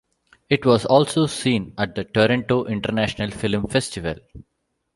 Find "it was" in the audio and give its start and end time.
0.49-0.83